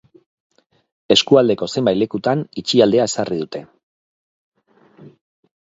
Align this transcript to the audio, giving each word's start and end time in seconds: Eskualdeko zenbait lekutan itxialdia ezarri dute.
Eskualdeko 1.15 1.67
zenbait 1.75 1.99
lekutan 2.03 2.41
itxialdia 2.63 3.07
ezarri 3.13 3.39
dute. 3.43 3.65